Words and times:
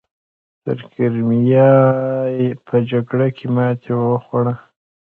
د 0.65 0.67
کریمیا 0.91 1.71
په 2.67 2.75
جګړه 2.89 3.27
کې 3.37 3.47
ماتې 3.55 3.91
وخوړه. 3.95 4.53